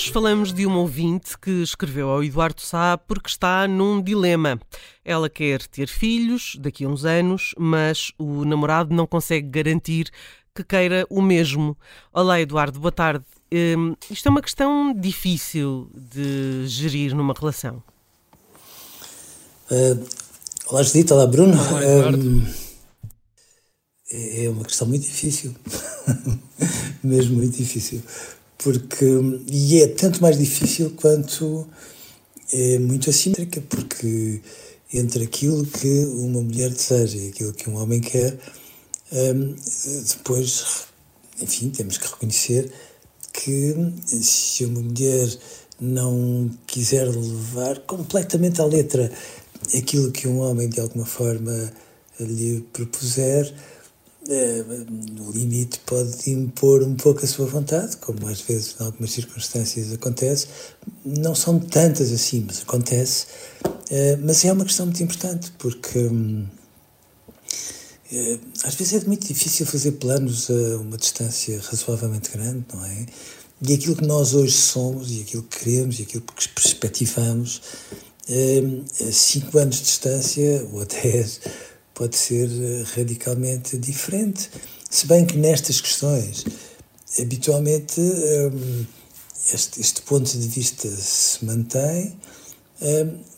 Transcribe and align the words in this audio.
Hoje 0.00 0.12
falamos 0.12 0.50
de 0.50 0.64
uma 0.64 0.78
ouvinte 0.78 1.36
que 1.38 1.62
escreveu 1.62 2.08
ao 2.08 2.24
Eduardo 2.24 2.62
Sá 2.62 2.96
porque 2.96 3.28
está 3.28 3.68
num 3.68 4.00
dilema. 4.00 4.58
Ela 5.04 5.28
quer 5.28 5.66
ter 5.66 5.88
filhos 5.88 6.56
daqui 6.58 6.86
a 6.86 6.88
uns 6.88 7.04
anos, 7.04 7.54
mas 7.58 8.10
o 8.18 8.46
namorado 8.46 8.94
não 8.94 9.06
consegue 9.06 9.46
garantir 9.48 10.10
que 10.54 10.64
queira 10.64 11.06
o 11.10 11.20
mesmo. 11.20 11.76
Olá, 12.14 12.40
Eduardo, 12.40 12.80
boa 12.80 12.90
tarde. 12.90 13.26
Hum, 13.52 13.94
isto 14.10 14.26
é 14.26 14.30
uma 14.30 14.40
questão 14.40 14.94
difícil 14.98 15.90
de 15.94 16.66
gerir 16.66 17.14
numa 17.14 17.34
relação. 17.38 17.82
Uh, 19.70 20.02
olá, 20.68 20.82
Judita, 20.82 21.14
olá, 21.14 21.26
Bruno. 21.26 21.52
Olá, 21.52 21.84
Eduardo. 21.84 22.26
Um, 22.26 22.46
é 24.12 24.48
uma 24.48 24.64
questão 24.64 24.88
muito 24.88 25.02
difícil, 25.02 25.54
mesmo 27.04 27.36
muito 27.36 27.58
difícil, 27.58 28.02
porque 28.62 29.06
e 29.46 29.80
é 29.80 29.88
tanto 29.88 30.20
mais 30.22 30.38
difícil 30.38 30.90
quanto 30.96 31.66
é 32.52 32.78
muito 32.78 33.10
assimétrica, 33.10 33.60
porque 33.62 34.40
entre 34.92 35.24
aquilo 35.24 35.64
que 35.66 36.04
uma 36.06 36.42
mulher 36.42 36.70
deseja 36.70 37.16
e 37.16 37.28
aquilo 37.28 37.52
que 37.52 37.70
um 37.70 37.76
homem 37.76 38.00
quer, 38.00 38.38
um, 39.12 39.54
depois, 40.08 40.84
enfim, 41.40 41.70
temos 41.70 41.96
que 41.96 42.06
reconhecer 42.06 42.70
que 43.32 43.74
se 44.06 44.64
uma 44.64 44.80
mulher 44.80 45.28
não 45.80 46.50
quiser 46.66 47.08
levar 47.08 47.78
completamente 47.80 48.60
à 48.60 48.64
letra 48.66 49.10
aquilo 49.76 50.10
que 50.10 50.28
um 50.28 50.40
homem 50.40 50.68
de 50.68 50.80
alguma 50.80 51.06
forma 51.06 51.72
lhe 52.18 52.60
propuser, 52.72 53.54
no 54.30 55.32
limite 55.32 55.80
pode 55.80 56.30
impor 56.30 56.82
um 56.84 56.94
pouco 56.94 57.24
a 57.24 57.26
sua 57.26 57.46
vontade, 57.46 57.96
como 57.96 58.28
às 58.28 58.40
vezes 58.40 58.76
em 58.78 58.84
algumas 58.84 59.10
circunstâncias 59.10 59.92
acontece. 59.92 60.46
Não 61.04 61.34
são 61.34 61.58
tantas 61.58 62.12
assim, 62.12 62.44
mas 62.46 62.62
acontece. 62.62 63.26
Mas 64.22 64.44
é 64.44 64.52
uma 64.52 64.64
questão 64.64 64.86
muito 64.86 65.02
importante, 65.02 65.52
porque 65.58 65.98
hum, 65.98 66.46
às 68.62 68.74
vezes 68.74 69.02
é 69.02 69.06
muito 69.06 69.26
difícil 69.26 69.66
fazer 69.66 69.92
planos 69.92 70.48
a 70.48 70.78
uma 70.78 70.96
distância 70.96 71.60
razoavelmente 71.60 72.30
grande, 72.30 72.64
não 72.72 72.84
é? 72.84 73.06
E 73.62 73.74
aquilo 73.74 73.96
que 73.96 74.06
nós 74.06 74.32
hoje 74.32 74.56
somos, 74.56 75.10
e 75.10 75.20
aquilo 75.22 75.42
que 75.42 75.58
queremos, 75.58 75.98
e 75.98 76.02
aquilo 76.02 76.22
que 76.22 76.48
perspectivamos, 76.50 77.60
a 78.28 79.12
cinco 79.12 79.58
anos 79.58 79.76
de 79.76 79.82
distância, 79.82 80.66
ou 80.72 80.80
a 80.80 80.84
dez, 80.84 81.40
pode 82.00 82.16
ser 82.16 82.48
radicalmente 82.96 83.76
diferente. 83.76 84.48
Se 84.88 85.06
bem 85.06 85.26
que 85.26 85.36
nestas 85.36 85.82
questões, 85.82 86.46
habitualmente, 87.20 88.00
este, 89.52 89.82
este 89.82 90.00
ponto 90.00 90.26
de 90.26 90.48
vista 90.48 90.88
se 90.88 91.44
mantém, 91.44 92.18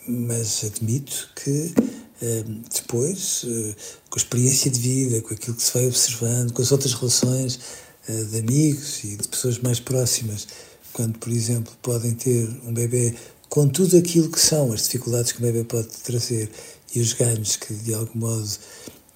mas 0.07 0.63
admito 0.63 1.29
que 1.35 1.75
depois, 2.73 3.45
com 4.09 4.17
a 4.17 4.23
experiência 4.23 4.71
de 4.71 4.79
vida, 4.79 5.21
com 5.23 5.35
aquilo 5.35 5.57
que 5.57 5.63
se 5.65 5.75
vai 5.75 5.89
observando, 5.89 6.53
com 6.53 6.63
as 6.63 6.71
outras 6.71 6.95
relações 6.95 7.59
de 8.07 8.39
amigos 8.39 9.03
e 9.03 9.17
de 9.17 9.27
pessoas 9.27 9.59
mais 9.59 9.81
próximas, 9.81 10.47
quando, 10.93 11.19
por 11.19 11.33
exemplo, 11.33 11.73
podem 11.83 12.15
ter 12.15 12.49
um 12.65 12.73
bebê 12.73 13.13
com 13.53 13.69
tudo 13.69 13.99
aquilo 13.99 14.31
que 14.31 14.41
são 14.41 14.73
as 14.73 14.85
dificuldades 14.85 15.31
que 15.31 15.39
o 15.39 15.43
bebê 15.43 15.63
pode 15.63 15.89
trazer 15.89 16.51
e 16.95 17.01
os 17.01 17.13
ganhos 17.13 17.57
que, 17.57 17.75
de 17.75 17.93
algum 17.93 18.19
modo, 18.21 18.49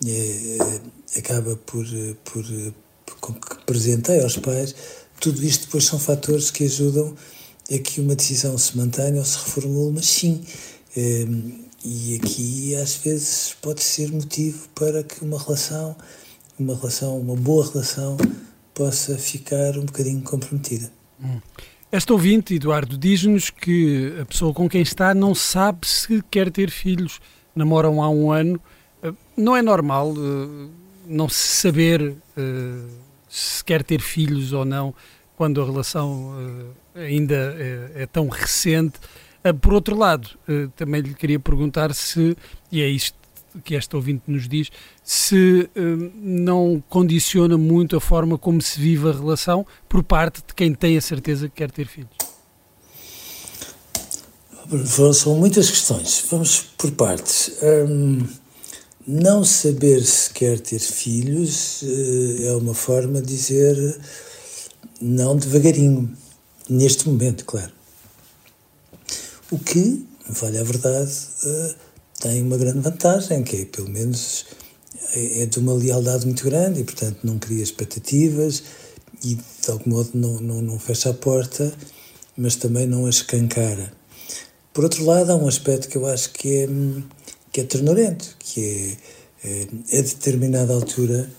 é, 0.06 0.58
acaba 1.19 1.56
por, 1.56 1.86
por, 2.22 2.44
por 3.06 3.34
que 3.34 3.52
apresentei 3.54 4.20
aos 4.20 4.36
pais, 4.36 4.74
tudo 5.19 5.42
isto 5.42 5.64
depois 5.64 5.84
são 5.84 5.98
fatores 5.98 6.50
que 6.50 6.64
ajudam 6.64 7.16
a 7.72 7.78
que 7.78 7.98
uma 7.98 8.14
decisão 8.14 8.58
se 8.58 8.76
mantenha 8.76 9.20
ou 9.20 9.24
se 9.24 9.38
reformule, 9.38 9.94
mas 9.94 10.06
sim. 10.06 10.44
É, 10.94 11.26
e 11.82 12.16
aqui 12.16 12.76
às 12.76 12.94
vezes 12.97 13.56
pode 13.62 13.82
ser 13.82 14.12
motivo 14.12 14.68
para 14.74 15.03
que 15.03 15.24
uma 15.24 15.42
relação, 15.42 15.97
uma 16.58 16.76
relação, 16.76 17.18
uma 17.18 17.36
boa 17.36 17.66
relação, 17.66 18.18
possa 18.74 19.16
ficar 19.16 19.78
um 19.78 19.86
bocadinho 19.86 20.20
comprometida. 20.20 20.92
Hum. 21.24 21.41
Esta 21.91 22.12
ouvinte, 22.12 22.54
Eduardo, 22.54 22.98
diz-nos 22.98 23.48
que 23.48 24.12
a 24.20 24.24
pessoa 24.24 24.52
com 24.52 24.69
quem 24.69 24.82
está 24.82 25.14
não 25.14 25.34
sabe 25.34 25.86
se 25.86 26.22
quer 26.30 26.50
ter 26.50 26.69
filhos, 26.69 27.20
namoram 27.54 28.02
há 28.02 28.10
um 28.10 28.32
ano. 28.32 28.60
Não 29.36 29.56
é 29.56 29.62
normal 29.62 30.10
uh, 30.10 30.70
não 31.06 31.28
saber 31.28 32.02
uh, 32.02 32.88
se 33.28 33.64
quer 33.64 33.84
ter 33.84 34.00
filhos 34.00 34.52
ou 34.52 34.64
não 34.64 34.92
quando 35.36 35.62
a 35.62 35.64
relação 35.64 36.34
ainda 36.94 37.54
é, 37.58 38.03
é, 38.03 38.06
tão 38.06 38.26
recente. 38.26 38.98
por 39.60 39.74
outro 39.74 39.94
lado, 39.94 40.30
também 40.76 41.03
lhe 41.03 41.12
queria 41.12 41.38
perguntar 41.38 41.92
se, 41.92 42.34
e 42.72 42.80
é 42.80 42.88
isto 42.88 43.18
que 43.65 43.75
esta 43.75 43.97
ouvinte 43.97 44.22
nos 44.27 44.49
diz, 44.49 44.71
se 45.03 45.69
não 46.22 46.83
condiciona 46.89 47.56
muito 47.56 47.97
a 47.97 48.00
forma 48.00 48.39
como 48.39 48.61
se 48.61 48.78
vive 48.81 49.09
a 49.09 49.12
relação 49.12 49.67
por 49.89 50.03
parte 50.03 50.43
de 50.47 50.55
quem 50.55 50.75
tem 50.75 50.97
a 50.97 51.00
certeza 51.00 51.49
que 51.49 51.55
quer 51.56 51.71
ter 51.71 51.87
filhos. 51.87 52.11
São 55.15 55.37
muitas 55.37 55.71
questões. 55.71 56.25
Vamos 56.28 56.61
por 56.77 56.91
partes. 56.93 57.53
Um, 57.62 58.27
não 59.06 59.45
saber 59.45 60.03
se 60.03 60.31
quer 60.31 60.59
ter 60.59 60.81
filhos 60.81 61.83
uh, 61.83 62.47
é 62.47 62.56
uma 62.56 62.75
forma 62.75 63.22
de 63.22 63.28
dizer 63.28 64.00
não 65.00 65.37
devagarinho, 65.37 66.12
neste 66.69 67.09
momento, 67.09 67.45
claro. 67.45 67.72
O 69.50 69.59
que, 69.59 70.05
vale 70.28 70.59
a 70.59 70.65
verdade, 70.65 71.12
uh, 71.45 71.75
tem 72.26 72.42
uma 72.42 72.56
grande 72.56 72.81
vantagem, 72.81 73.44
que 73.44 73.62
é, 73.62 73.64
pelo 73.66 73.88
menos, 73.88 74.47
é, 75.14 75.42
é 75.42 75.47
de 75.47 75.59
uma 75.60 75.72
lealdade 75.72 76.26
muito 76.26 76.44
grande 76.44 76.81
e, 76.81 76.84
portanto, 76.84 77.19
não 77.22 77.38
cria 77.38 77.62
expectativas 77.62 78.64
e, 79.22 79.37
de 79.37 79.70
algum 79.70 79.91
modo, 79.91 80.10
não, 80.14 80.41
não, 80.41 80.60
não 80.60 80.78
fecha 80.78 81.10
a 81.10 81.15
porta, 81.15 81.72
mas 82.36 82.56
também 82.56 82.86
não 82.86 83.06
a 83.06 83.10
escancara. 83.10 83.92
Por 84.72 84.82
outro 84.82 85.04
lado, 85.04 85.31
há 85.31 85.36
um 85.36 85.47
aspecto 85.47 85.88
que 85.88 85.97
eu 85.97 86.06
acho 86.06 86.31
que 86.31 86.65
é, 86.65 86.69
que 87.53 87.60
é 87.60 87.65
ternurento, 87.65 88.36
que 88.41 88.98
é, 89.44 89.69
é 89.91 89.98
a 90.00 90.03
determinada 90.03 90.75
altura, 90.75 91.31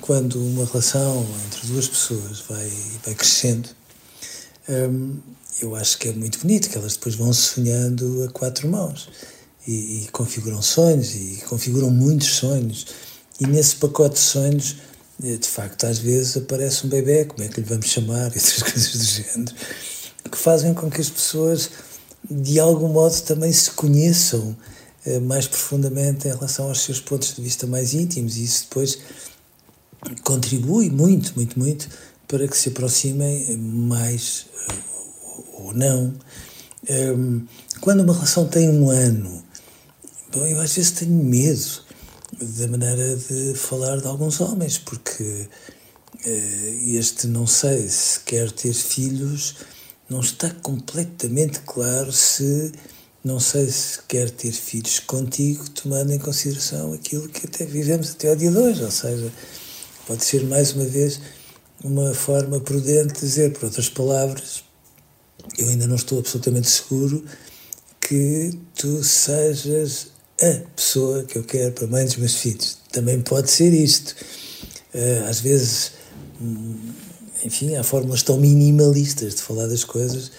quando 0.00 0.42
uma 0.42 0.64
relação 0.64 1.26
entre 1.46 1.66
duas 1.66 1.86
pessoas 1.86 2.40
vai, 2.48 2.72
vai 3.04 3.14
crescendo, 3.14 3.68
hum, 4.66 5.18
eu 5.60 5.76
acho 5.76 5.98
que 5.98 6.08
é 6.08 6.12
muito 6.12 6.38
bonito, 6.38 6.70
que 6.70 6.78
elas 6.78 6.94
depois 6.94 7.14
vão 7.14 7.32
sonhando 7.34 8.24
a 8.24 8.32
quatro 8.32 8.66
mãos 8.66 9.10
e, 9.66 10.04
e 10.04 10.08
configuram 10.12 10.60
sonhos 10.60 11.14
e 11.14 11.42
configuram 11.48 11.90
muitos 11.90 12.28
sonhos. 12.28 12.86
E 13.40 13.46
nesse 13.46 13.76
pacote 13.76 14.14
de 14.14 14.20
sonhos, 14.20 14.76
eh, 15.22 15.36
de 15.36 15.48
facto, 15.48 15.84
às 15.84 15.98
vezes 15.98 16.36
aparece 16.36 16.86
um 16.86 16.90
bebê, 16.90 17.24
como 17.24 17.42
é 17.42 17.48
que 17.48 17.60
lhe 17.60 17.66
vamos 17.66 17.86
chamar, 17.86 18.30
e 18.34 18.38
outras 18.38 18.62
coisas 18.62 18.92
do 18.92 19.04
género, 19.04 19.54
que 20.30 20.38
fazem 20.38 20.74
com 20.74 20.90
que 20.90 21.00
as 21.00 21.10
pessoas 21.10 21.70
de 22.30 22.60
algum 22.60 22.88
modo 22.88 23.20
também 23.22 23.52
se 23.52 23.70
conheçam 23.72 24.56
eh, 25.04 25.18
mais 25.18 25.46
profundamente 25.46 26.28
em 26.28 26.30
relação 26.30 26.68
aos 26.68 26.80
seus 26.82 27.00
pontos 27.00 27.34
de 27.34 27.42
vista 27.42 27.66
mais 27.66 27.94
íntimos 27.94 28.36
e 28.36 28.44
isso 28.44 28.64
depois 28.68 28.98
contribui 30.22 30.90
muito, 30.90 31.32
muito, 31.34 31.58
muito 31.58 31.88
para 32.28 32.46
que 32.48 32.56
se 32.56 32.68
aproximem 32.68 33.56
mais 33.56 34.46
eh, 34.68 34.74
ou 35.54 35.74
não. 35.74 36.14
Ehm, 36.88 37.40
quando 37.80 38.00
uma 38.00 38.12
relação 38.12 38.46
tem 38.46 38.68
um 38.68 38.90
ano, 38.90 39.42
bom, 40.32 40.46
eu 40.46 40.58
às 40.60 40.74
vezes 40.74 40.92
tenho 40.92 41.12
medo 41.12 41.82
da 42.40 42.66
maneira 42.66 43.16
de 43.16 43.54
falar 43.54 44.00
de 44.00 44.06
alguns 44.06 44.40
homens, 44.40 44.78
porque 44.78 45.46
eh, 46.24 46.78
este 46.86 47.26
não 47.26 47.46
sei 47.46 47.86
se 47.88 48.20
quer 48.20 48.50
ter 48.50 48.72
filhos, 48.72 49.56
não 50.08 50.20
está 50.20 50.48
completamente 50.50 51.60
claro 51.60 52.10
se 52.10 52.72
não 53.22 53.38
sei 53.38 53.70
se 53.70 54.00
quer 54.08 54.30
ter 54.30 54.52
filhos 54.52 55.00
contigo, 55.00 55.68
tomando 55.70 56.12
em 56.12 56.18
consideração 56.18 56.94
aquilo 56.94 57.28
que 57.28 57.46
até 57.46 57.66
vivemos 57.66 58.12
até 58.12 58.30
ao 58.30 58.36
dia 58.36 58.50
de 58.50 58.56
hoje, 58.56 58.82
ou 58.82 58.90
seja, 58.90 59.30
pode 60.06 60.24
ser 60.24 60.44
mais 60.44 60.72
uma 60.72 60.86
vez 60.86 61.20
uma 61.84 62.14
forma 62.14 62.58
prudente 62.58 63.14
de 63.14 63.20
dizer, 63.20 63.52
por 63.52 63.66
outras 63.66 63.88
palavras, 63.90 64.64
eu 65.58 65.68
ainda 65.68 65.86
não 65.86 65.96
estou 65.96 66.18
absolutamente 66.18 66.68
seguro 66.68 67.22
que 68.00 68.58
tu 68.74 69.02
sejas 69.04 70.11
a 70.42 70.70
pessoa 70.74 71.22
que 71.22 71.38
eu 71.38 71.44
quero 71.44 71.72
para 71.72 71.84
a 71.84 71.88
mãe 71.88 72.04
dos 72.04 72.16
meus 72.16 72.34
filhos. 72.34 72.78
Também 72.90 73.20
pode 73.22 73.50
ser 73.50 73.72
isto. 73.72 74.14
Eh, 74.92 75.24
às 75.28 75.40
vezes, 75.40 75.92
hum, 76.40 76.92
enfim, 77.44 77.76
há 77.76 77.84
fórmulas 77.84 78.22
tão 78.22 78.36
minimalistas 78.36 79.36
de 79.36 79.42
falar 79.42 79.68
das 79.68 79.84
coisas 79.84 80.32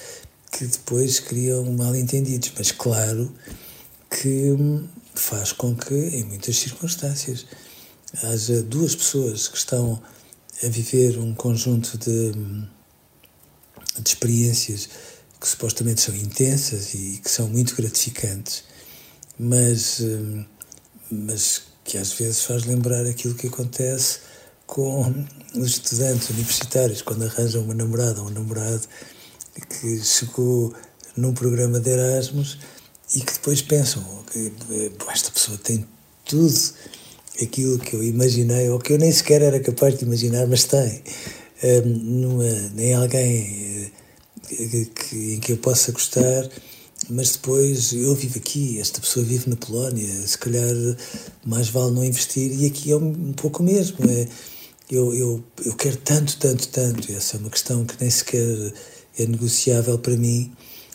que 0.52 0.66
depois 0.66 1.20
criam 1.20 1.64
mal 1.74 1.96
entendidos. 1.96 2.52
Mas 2.58 2.72
claro 2.72 3.34
que 4.10 4.52
hum, 4.52 4.88
faz 5.16 5.54
com 5.54 5.76
que, 5.76 5.94
em 5.94 6.26
muitas 6.26 6.58
circunstâncias, 6.58 7.46
haja 8.24 8.62
duas 8.62 8.96
pessoas 8.96 9.48
que 9.48 9.58
estão 9.58 10.02
a 10.64 10.68
viver 10.68 11.18
um 11.18 11.34
conjunto 11.34 11.98
de, 11.98 12.32
de 14.00 14.10
experiências 14.10 14.90
que 15.40 15.48
supostamente 15.48 16.02
são 16.02 16.16
intensas 16.16 16.94
e 16.94 17.20
que 17.24 17.30
são 17.30 17.50
muito 17.50 17.76
gratificantes, 17.76 18.64
mas, 19.40 20.00
hum, 20.00 20.46
mas 21.12 21.64
que 21.84 21.98
às 21.98 22.14
vezes 22.14 22.44
faz 22.44 22.64
lembrar 22.66 23.06
aquilo 23.06 23.36
que 23.36 23.48
acontece 23.48 24.20
com 24.66 25.14
os 25.56 25.68
estudantes 25.68 26.30
universitários 26.30 27.02
quando 27.02 27.26
arranjam 27.26 27.64
uma 27.64 27.74
namorada 27.74 28.22
ou 28.22 28.28
um 28.28 28.32
namorado 28.32 28.82
que 29.70 30.02
chegou 30.04 30.74
num 31.16 31.34
programa 31.34 31.80
de 31.80 31.92
Erasmus 31.92 32.58
e 33.16 33.22
que 33.22 33.34
depois 33.34 33.62
pensam 33.62 34.04
que 34.32 34.52
esta 35.12 35.30
pessoa 35.30 35.58
tem 35.58 35.86
tudo 36.26 36.74
aquilo 37.42 37.80
que 37.80 37.96
eu 37.96 38.04
imaginei, 38.04 38.70
ou 38.70 38.80
que 38.80 38.94
eu 38.94 38.98
nem 38.98 39.12
sequer 39.12 39.42
era 39.42 39.60
capaz 39.60 39.98
de 39.98 40.06
imaginar, 40.06 40.48
mas 40.48 40.64
tem. 40.64 41.04
Um, 41.64 41.88
numa, 41.88 42.46
em 42.78 42.94
alguém 42.94 43.92
eh, 44.52 44.86
que, 44.94 45.34
em 45.36 45.40
que 45.40 45.54
eu 45.54 45.58
possa 45.58 45.92
gostar, 45.92 46.50
mas 47.10 47.32
depois 47.32 47.94
eu 47.94 48.14
vivo 48.16 48.38
aqui, 48.38 48.80
esta 48.80 49.00
pessoa 49.02 49.26
vive 49.26 49.50
na 49.50 49.56
Polónia, 49.56 50.08
se 50.28 50.38
calhar 50.38 50.74
mais 51.46 51.70
vale 51.70 51.92
não 51.92 52.04
investir, 52.04 52.52
e 52.52 52.66
aqui 52.66 52.92
é 52.92 52.96
um, 52.96 53.34
pouco 53.34 53.62
mesmo. 53.64 53.98
É, 54.10 54.28
eu, 54.90 55.14
eu, 55.14 55.44
eu 55.66 55.76
quero 55.76 55.98
tanto, 55.98 56.38
tanto, 56.38 56.68
tanto, 56.68 57.12
essa 57.12 57.38
é 57.38 57.40
uma 57.40 57.50
questão 57.50 57.86
que 57.86 57.96
nem 58.00 58.10
sequer 58.10 58.74
é 59.18 59.26
negociável 59.26 59.98
para 60.00 60.16
mim, 60.16 60.52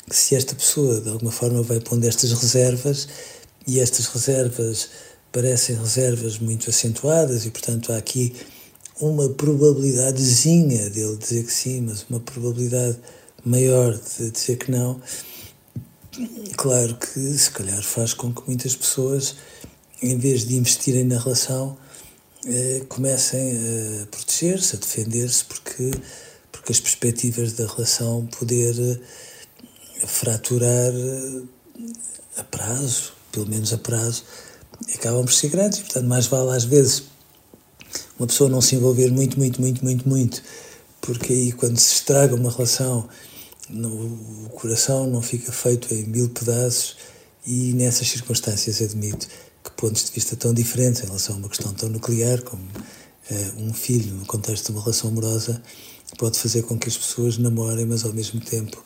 que 0.09 0.17
se 0.17 0.35
esta 0.35 0.55
pessoa 0.55 1.01
de 1.01 1.09
alguma 1.11 1.31
forma 1.31 1.63
vai 1.63 1.81
pondo 1.81 2.07
estas 2.07 2.33
reservas, 2.33 3.09
e 3.69 3.81
estas 3.81 4.07
reservas 4.07 4.89
parecem 5.31 5.77
reservas 5.77 6.39
muito 6.39 6.71
acentuadas 6.71 7.45
e, 7.45 7.51
portanto, 7.51 7.93
há 7.93 7.99
aqui 7.99 8.35
uma 8.99 9.29
probabilidadezinha 9.29 10.89
dele 10.89 11.17
dizer 11.17 11.45
que 11.45 11.53
sim, 11.53 11.83
mas 11.83 12.05
uma 12.09 12.19
probabilidade 12.19 12.97
maior 13.45 13.95
de 13.95 14.31
dizer 14.31 14.57
que 14.57 14.71
não. 14.71 15.01
Claro 16.57 16.97
que, 16.97 17.21
se 17.39 17.51
calhar, 17.51 17.83
faz 17.83 18.15
com 18.15 18.33
que 18.33 18.43
muitas 18.47 18.75
pessoas, 18.75 19.37
em 20.03 20.19
vez 20.19 20.47
de 20.47 20.57
investirem 20.57 21.05
na 21.05 21.19
relação, 21.19 21.77
eh, 22.47 22.83
comecem 22.89 23.57
a 24.03 24.07
proteger-se, 24.07 24.77
a 24.77 24.79
defender-se, 24.79 25.45
porque, 25.45 25.91
porque 26.51 26.73
as 26.73 26.81
perspectivas 26.81 27.53
da 27.53 27.67
relação 27.67 28.27
poder 28.39 28.75
eh, 28.79 30.07
fraturar 30.07 30.93
eh, 30.93 31.43
a 32.37 32.45
prazo, 32.45 33.13
pelo 33.31 33.49
menos 33.49 33.73
a 33.73 33.79
prazo, 33.79 34.25
acabam 34.95 35.25
por 35.25 35.33
ser 35.33 35.49
grandes. 35.51 35.81
Portanto, 35.81 36.07
mais 36.07 36.27
vale 36.27 36.57
às 36.57 36.65
vezes 36.65 37.05
uma 38.19 38.27
pessoa 38.27 38.51
não 38.51 38.61
se 38.61 38.75
envolver 38.75 39.11
muito, 39.11 39.39
muito, 39.39 39.61
muito, 39.61 39.85
muito, 39.85 40.09
muito, 40.09 40.43
porque 41.01 41.33
aí 41.33 41.53
quando 41.53 41.79
se 41.79 41.95
estraga 41.95 42.35
uma 42.35 42.51
relação, 42.51 43.09
no, 43.71 44.47
o 44.47 44.51
coração 44.51 45.07
não 45.07 45.23
fica 45.23 45.53
feito 45.53 45.93
em 45.95 46.05
mil 46.05 46.29
pedaços 46.29 46.97
e 47.47 47.73
nessas 47.73 48.09
circunstâncias 48.09 48.81
admito 48.83 49.27
que 49.65 49.71
pontos 49.73 50.05
de 50.05 50.13
vista 50.13 50.37
tão 50.37 50.53
diferentes 50.53 51.03
em 51.03 51.07
relação 51.07 51.37
a 51.37 51.39
uma 51.39 51.49
questão 51.49 51.73
tão 51.73 51.89
nuclear 51.89 52.43
como 52.43 52.63
uh, 52.63 53.63
um 53.63 53.73
filho 53.73 54.15
no 54.15 54.27
contexto 54.27 54.67
de 54.67 54.73
uma 54.73 54.83
relação 54.83 55.11
amorosa 55.11 55.63
pode 56.17 56.39
fazer 56.39 56.63
com 56.63 56.79
que 56.79 56.89
as 56.89 56.97
pessoas 56.97 57.37
namorem, 57.39 57.85
mas 57.85 58.05
ao 58.05 58.13
mesmo 58.13 58.41
tempo 58.41 58.83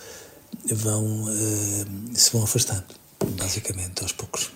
vão 0.67 1.25
uh, 1.25 1.87
se 2.14 2.32
vão 2.32 2.43
afastando, 2.43 2.85
basicamente, 3.38 4.02
aos 4.02 4.12
poucos. 4.12 4.50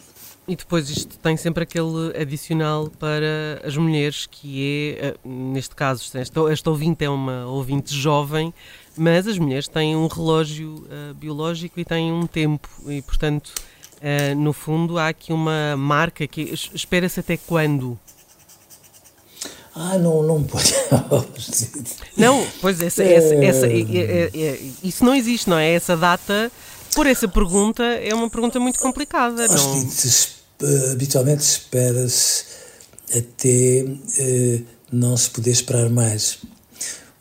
E 0.49 0.55
depois 0.55 0.89
isto 0.89 1.19
tem 1.19 1.37
sempre 1.37 1.65
aquele 1.65 2.17
adicional 2.17 2.89
para 3.01 3.61
as 3.65 3.77
mulheres, 3.77 4.27
que 4.31 4.97
é, 5.01 5.07
eh, 5.09 5.15
neste 5.25 5.75
caso, 5.75 6.05
esta, 6.17 6.41
esta 6.53 6.71
ouvinte 6.71 7.05
é 7.05 7.11
uma 7.11 7.47
ouvinte 7.47 7.93
jovem, 7.93 8.55
mas 8.97 9.27
as 9.27 9.39
mulheres 9.39 9.69
têm 9.69 9.95
um 9.95 10.07
relógio 10.07 10.87
uh, 10.87 11.15
biológico 11.15 11.79
e 11.79 11.85
têm 11.85 12.13
um 12.13 12.27
tempo, 12.27 12.69
e 12.89 13.03
portanto, 13.03 13.53
uh, 13.97 14.35
no 14.35 14.53
fundo, 14.53 14.99
há 14.99 15.09
aqui 15.09 15.33
uma 15.33 15.77
marca 15.77 16.27
que 16.27 16.43
espera-se 16.73 17.21
até 17.21 17.37
quando? 17.37 17.99
Ah, 19.75 19.99
não, 19.99 20.23
não 20.23 20.43
pode. 20.43 20.73
não, 22.17 22.47
pois 22.63 22.81
essa, 22.81 23.05
essa, 23.05 23.35
essa, 23.35 23.67
isso 24.83 25.05
não 25.05 25.15
existe, 25.15 25.51
não 25.51 25.59
é? 25.59 25.73
Essa 25.73 25.95
data, 25.95 26.51
por 26.95 27.07
essa 27.07 27.29
pergunta, 27.29 27.83
é 27.83 28.15
uma 28.15 28.31
pergunta 28.31 28.59
muito 28.59 28.79
complicada. 28.79 29.47
Não? 29.47 29.83
uh, 29.83 30.93
habitualmente 30.93 31.43
espera-se 31.43 32.45
até 33.15 33.85
não 34.91 35.15
se 35.15 35.29
poder 35.29 35.51
esperar 35.51 35.91
mais. 35.91 36.39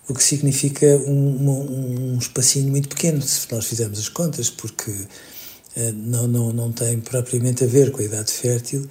O 0.08 0.14
que 0.14 0.24
significa 0.24 0.86
um, 0.86 1.50
um, 1.50 2.14
um 2.14 2.18
espacinho 2.18 2.70
muito 2.70 2.90
pequeno, 2.90 3.22
se 3.22 3.52
nós 3.52 3.66
fizermos 3.66 4.00
as 4.00 4.10
contas, 4.10 4.50
porque 4.50 4.92
uh, 4.92 5.94
não, 5.94 6.28
não, 6.28 6.54
não 6.54 6.72
tem 6.72 7.00
propriamente 7.00 7.64
a 7.64 7.68
ver 7.68 7.92
com 7.92 8.02
a 8.02 8.04
idade 8.04 8.32
fértil, 8.32 8.88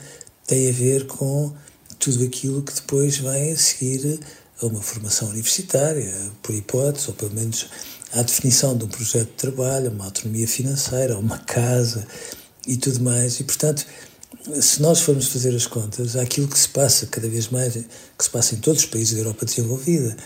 tem 0.47 0.69
a 0.69 0.73
ver 0.73 1.07
com 1.07 1.53
tudo 1.99 2.25
aquilo 2.25 2.63
que 2.63 2.75
depois 2.75 3.19
vem 3.19 3.53
a 3.53 3.57
seguir 3.57 4.21
a 4.61 4.67
uma 4.67 4.81
formação 4.81 5.29
universitária, 5.29 6.13
por 6.43 6.55
hipótese, 6.55 7.09
ou 7.09 7.15
pelo 7.15 7.35
menos 7.35 7.67
à 8.13 8.23
definição 8.23 8.77
de 8.77 8.85
um 8.85 8.89
projeto 8.89 9.29
de 9.29 9.35
trabalho, 9.35 9.91
uma 9.91 10.05
autonomia 10.05 10.47
financeira, 10.47 11.19
uma 11.19 11.39
casa 11.39 12.07
e 12.67 12.77
tudo 12.77 13.01
mais. 13.01 13.41
E, 13.41 13.45
portanto, 13.45 13.87
se 14.61 14.81
nós 14.81 15.01
formos 15.01 15.29
fazer 15.29 15.55
as 15.55 15.67
contas, 15.67 16.17
há 16.17 16.23
aquilo 16.23 16.49
que 16.49 16.59
se 16.59 16.69
passa 16.69 17.07
cada 17.07 17.29
vez 17.29 17.49
mais, 17.49 17.75
que 17.75 18.25
se 18.25 18.31
passa 18.31 18.55
em 18.55 18.59
todos 18.59 18.83
os 18.83 18.87
países 18.87 19.15
da 19.15 19.21
Europa 19.21 19.45
desenvolvida, 19.45 20.17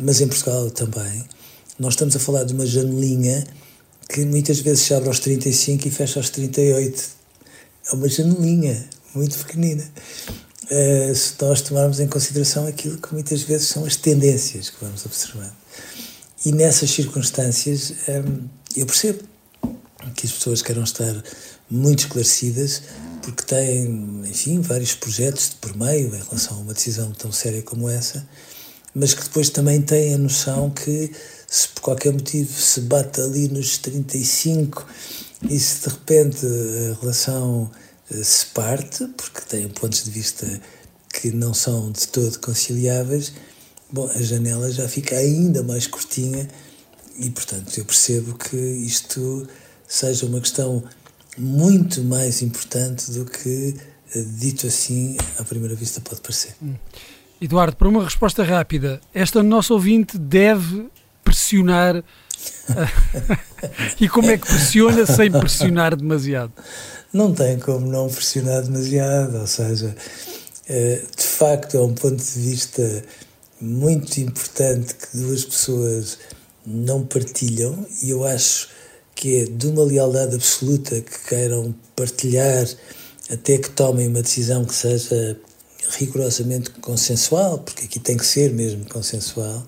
mas 0.00 0.20
em 0.20 0.28
Portugal 0.28 0.70
também, 0.70 1.24
nós 1.78 1.94
estamos 1.94 2.14
a 2.16 2.18
falar 2.18 2.44
de 2.44 2.52
uma 2.52 2.66
janelinha 2.66 3.46
que 4.08 4.24
muitas 4.24 4.60
vezes 4.60 4.84
se 4.84 4.94
abre 4.94 5.08
aos 5.08 5.20
35 5.20 5.86
e 5.86 5.90
fecha 5.90 6.18
aos 6.18 6.30
38. 6.30 7.04
É 7.90 7.94
uma 7.94 8.08
janelinha 8.08 8.88
muito 9.14 9.38
pequenina. 9.38 9.84
Uh, 10.64 11.14
se 11.14 11.34
nós 11.40 11.62
tomarmos 11.62 12.00
em 12.00 12.06
consideração 12.06 12.66
aquilo 12.66 12.98
que 12.98 13.12
muitas 13.12 13.42
vezes 13.42 13.68
são 13.68 13.84
as 13.84 13.96
tendências 13.96 14.70
que 14.70 14.76
vamos 14.82 15.04
observando. 15.06 15.52
E 16.44 16.52
nessas 16.52 16.90
circunstâncias, 16.90 17.90
um, 17.90 17.94
eh, 18.06 18.24
eu 18.76 18.86
percebo 18.86 19.24
que 20.14 20.26
as 20.26 20.32
pessoas 20.32 20.62
queiram 20.62 20.84
estar 20.84 21.22
muito 21.68 22.00
esclarecidas 22.00 22.82
porque 23.22 23.42
têm, 23.42 24.22
enfim, 24.24 24.60
vários 24.60 24.94
projetos 24.94 25.50
de 25.50 25.56
por 25.56 25.76
meio 25.76 26.14
em 26.14 26.18
relação 26.18 26.56
a 26.56 26.60
uma 26.60 26.72
decisão 26.72 27.10
tão 27.12 27.32
séria 27.32 27.60
como 27.62 27.88
essa, 27.88 28.26
mas 28.94 29.14
que 29.14 29.22
depois 29.22 29.50
também 29.50 29.80
têm 29.82 30.14
a 30.14 30.18
noção 30.18 30.70
que 30.70 31.10
se 31.46 31.68
por 31.68 31.80
qualquer 31.80 32.12
motivo 32.12 32.52
se 32.52 32.80
bate 32.82 33.20
ali 33.20 33.48
nos 33.48 33.78
35 33.78 34.86
e 35.48 35.58
se 35.58 35.88
de 35.88 35.94
repente 35.94 36.46
a 36.46 37.00
relação 37.00 37.70
eh, 38.10 38.22
se 38.22 38.46
parte, 38.46 39.06
porque 39.16 39.40
têm 39.42 39.68
pontos 39.68 40.04
de 40.04 40.10
vista 40.10 40.60
que 41.12 41.30
não 41.30 41.54
são 41.54 41.90
de 41.90 42.06
todo 42.08 42.38
conciliáveis, 42.40 43.32
bom, 43.90 44.10
a 44.14 44.22
janela 44.22 44.70
já 44.70 44.88
fica 44.88 45.16
ainda 45.16 45.62
mais 45.62 45.86
curtinha 45.86 46.48
e, 47.18 47.30
portanto, 47.30 47.76
eu 47.78 47.84
percebo 47.84 48.36
que 48.36 48.56
isto 48.56 49.48
seja 49.86 50.26
uma 50.26 50.40
questão 50.40 50.84
muito 51.36 52.02
mais 52.04 52.42
importante 52.42 53.10
do 53.10 53.24
que, 53.24 53.74
eh, 54.14 54.24
dito 54.36 54.66
assim, 54.66 55.16
à 55.38 55.44
primeira 55.44 55.74
vista 55.74 56.00
pode 56.00 56.20
parecer. 56.20 56.54
Hum. 56.62 56.74
Eduardo, 57.40 57.76
para 57.76 57.88
uma 57.88 58.04
resposta 58.04 58.42
rápida, 58.42 59.00
esta 59.14 59.42
nossa 59.42 59.72
ouvinte 59.72 60.18
deve 60.18 60.88
pressionar. 61.22 62.02
e 64.00 64.08
como 64.08 64.30
é 64.30 64.38
que 64.38 64.46
pressiona 64.46 65.06
sem 65.06 65.30
pressionar 65.30 65.96
demasiado? 65.96 66.52
Não 67.12 67.32
tem 67.32 67.58
como 67.58 67.86
não 67.86 68.08
pressionar 68.08 68.62
demasiado, 68.62 69.38
ou 69.38 69.46
seja, 69.46 69.94
de 70.68 71.22
facto, 71.24 71.76
é 71.76 71.80
um 71.80 71.94
ponto 71.94 72.22
de 72.22 72.40
vista 72.40 73.04
muito 73.60 74.18
importante 74.18 74.94
que 74.94 75.16
duas 75.16 75.44
pessoas 75.44 76.18
não 76.66 77.04
partilham 77.04 77.86
e 78.02 78.10
eu 78.10 78.24
acho 78.24 78.68
que 79.14 79.40
é 79.40 79.44
de 79.46 79.66
uma 79.66 79.82
lealdade 79.82 80.34
absoluta 80.34 81.00
que 81.00 81.28
queiram 81.28 81.74
partilhar 81.96 82.66
até 83.30 83.58
que 83.58 83.70
tomem 83.70 84.06
uma 84.06 84.22
decisão 84.22 84.64
que 84.64 84.74
seja 84.74 85.36
rigorosamente 85.90 86.70
consensual, 86.70 87.58
porque 87.58 87.84
aqui 87.84 87.98
tem 87.98 88.16
que 88.16 88.26
ser 88.26 88.52
mesmo 88.52 88.88
consensual, 88.88 89.64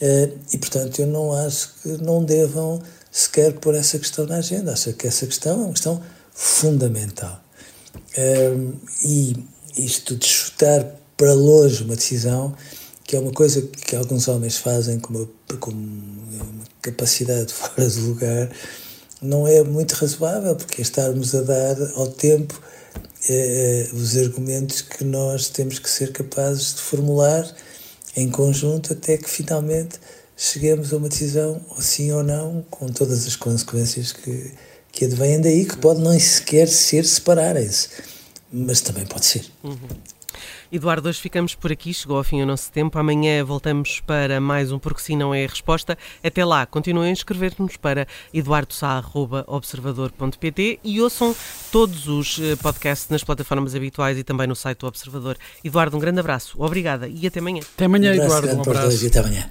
eh, 0.00 0.30
e 0.52 0.58
portanto 0.58 1.00
eu 1.00 1.06
não 1.06 1.32
acho 1.32 1.74
que 1.82 1.88
não 2.02 2.24
devam 2.24 2.82
sequer 3.10 3.52
pôr 3.54 3.74
essa 3.74 3.98
questão 3.98 4.26
na 4.26 4.36
agenda, 4.36 4.72
acho 4.72 4.92
que 4.94 5.06
essa 5.06 5.26
questão 5.26 5.60
é 5.60 5.64
uma 5.64 5.72
questão 5.72 6.02
fundamental. 6.32 7.40
Eh, 8.16 8.56
e 9.04 9.36
isto 9.76 10.16
de 10.16 10.26
chutar 10.26 10.84
para 11.16 11.32
longe 11.32 11.84
uma 11.84 11.96
decisão 11.96 12.54
que 13.04 13.16
é 13.16 13.18
uma 13.18 13.32
coisa 13.32 13.62
que 13.62 13.94
alguns 13.94 14.28
homens 14.28 14.56
fazem 14.56 14.98
com 14.98 15.12
uma, 15.14 15.28
com 15.60 15.70
uma 15.70 16.64
capacidade 16.80 17.52
fora 17.54 17.88
de 17.88 18.00
lugar, 18.00 18.50
não 19.20 19.46
é 19.46 19.62
muito 19.62 19.92
razoável, 19.92 20.56
porque 20.56 20.80
é 20.80 20.82
estarmos 20.82 21.34
a 21.34 21.42
dar 21.42 21.76
ao 21.94 22.08
tempo 22.08 22.60
eh, 23.28 23.88
os 23.92 24.16
argumentos 24.16 24.82
que 24.82 25.04
nós 25.04 25.48
temos 25.48 25.78
que 25.78 25.88
ser 25.88 26.12
capazes 26.12 26.74
de 26.74 26.80
formular 26.80 27.50
em 28.16 28.30
conjunto 28.30 28.92
até 28.92 29.16
que 29.16 29.28
finalmente 29.28 29.98
cheguemos 30.36 30.92
a 30.92 30.96
uma 30.96 31.08
decisão, 31.08 31.64
ou 31.70 31.80
sim 31.80 32.12
ou 32.12 32.22
não, 32.22 32.64
com 32.70 32.86
todas 32.88 33.26
as 33.26 33.36
consequências 33.36 34.12
que, 34.12 34.52
que 34.92 35.04
advêm 35.04 35.40
daí, 35.40 35.64
que 35.64 35.76
pode 35.76 36.00
nem 36.00 36.18
sequer 36.18 36.68
ser 36.68 37.04
separarem-se, 37.04 37.88
mas 38.52 38.80
também 38.80 39.06
pode 39.06 39.26
ser. 39.26 39.44
Uhum. 39.62 39.76
Eduardo, 40.72 41.08
hoje 41.08 41.20
ficamos 41.20 41.54
por 41.54 41.70
aqui, 41.72 41.94
chegou 41.94 42.16
ao 42.16 42.24
fim 42.24 42.42
o 42.42 42.46
nosso 42.46 42.72
tempo. 42.72 42.98
Amanhã 42.98 43.44
voltamos 43.44 44.00
para 44.00 44.40
mais 44.40 44.72
um 44.72 44.78
Porque 44.78 45.00
Sim 45.00 45.16
Não 45.16 45.34
é 45.34 45.44
a 45.44 45.48
Resposta. 45.48 45.98
Até 46.22 46.44
lá, 46.44 46.64
continuem 46.66 47.10
a 47.10 47.12
escrever-nos 47.12 47.76
para 47.76 48.06
eduardosá.observador.pt 48.32 50.78
e 50.84 51.00
ouçam 51.00 51.34
todos 51.70 52.08
os 52.08 52.38
eh, 52.40 52.56
podcasts 52.56 53.08
nas 53.08 53.24
plataformas 53.24 53.74
habituais 53.74 54.18
e 54.18 54.24
também 54.24 54.46
no 54.46 54.56
site 54.56 54.78
do 54.78 54.86
Observador. 54.86 55.36
Eduardo, 55.62 55.96
um 55.96 56.00
grande 56.00 56.20
abraço, 56.20 56.62
obrigada 56.62 57.08
e 57.08 57.26
até 57.26 57.40
amanhã. 57.40 57.60
Até 57.74 57.86
amanhã, 57.86 58.12
um 58.12 58.14
Eduardo. 58.14 58.56
Um 58.56 58.60
abraço. 58.60 59.04
E 59.04 59.08
até 59.08 59.18
amanhã. 59.20 59.50